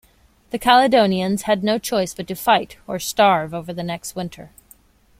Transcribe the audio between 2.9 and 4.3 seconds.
starve over the next